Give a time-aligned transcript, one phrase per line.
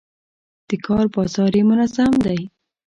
[0.67, 2.41] د کار بازار یې منظم دی.